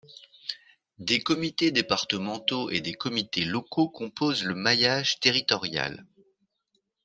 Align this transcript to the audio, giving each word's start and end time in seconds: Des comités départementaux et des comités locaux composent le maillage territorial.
Des 0.97 1.21
comités 1.21 1.69
départementaux 1.69 2.71
et 2.71 2.81
des 2.81 2.95
comités 2.95 3.45
locaux 3.45 3.87
composent 3.87 4.43
le 4.45 4.55
maillage 4.55 5.19
territorial. 5.19 6.07